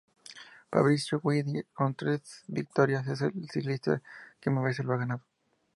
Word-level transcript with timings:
Fabrizio 0.71 1.19
Guidi, 1.21 1.61
con 1.75 1.93
tres 1.93 2.41
victorias, 2.47 3.07
es 3.07 3.21
el 3.21 3.47
ciclista 3.51 4.01
que 4.39 4.49
más 4.49 4.63
veces 4.63 4.83
lo 4.83 4.93
ha 4.93 4.97
ganado. 4.97 5.21